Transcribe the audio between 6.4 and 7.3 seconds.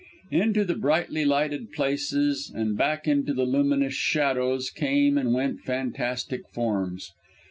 forms.